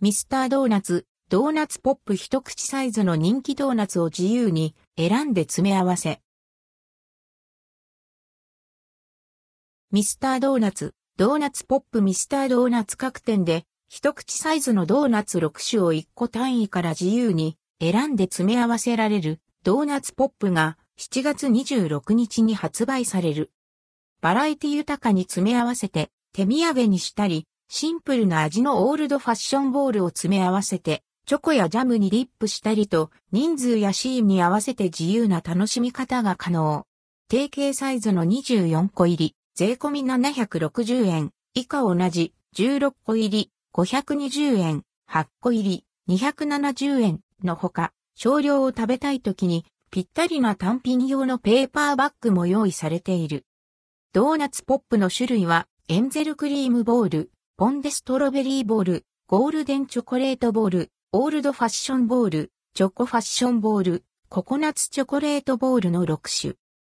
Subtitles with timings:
[0.00, 6.20] ミスタードーナツ、ドーナツポップ一口サイズの人気ドーナツを自由に選んで詰め合わせ。
[9.90, 23.50] ミスタードーナツ、ドーナツポップミスタードーナツ各店で一口サイズのドーナツ6種を1個単位から自由に選んで詰め合わせられるドーナツポップが7月26日に発売される。
[24.20, 36.86] バラエティ豊かに詰め合わせて手土産にしたり、シンプルな味のオールドファッションボールを詰め合わせて、チョコやジャムにディップしたりと、人数やシーンに合わせて自由な楽しみ方が可能。
[37.28, 53.44] 定型サイズの24個入り、税込み760円、以下同じ16個入り、520円、8個入り、270円のほか、少量を食べたい時にぴったりな単品用のペーパーバッグも用意されている。
[54.14, 66.54] ドーナツポップの種類は、エンゼルクリームボール、ポンデストロベリーボール、ゴールデンチョコレートボール、オールドファッションボール、チョコファッションボール、ココナッツチョコレートボールの6種。